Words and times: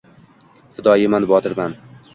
Fidoyiman, 0.79 1.29
botirman. 1.35 1.79